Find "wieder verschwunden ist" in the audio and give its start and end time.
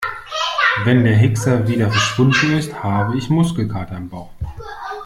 1.67-2.83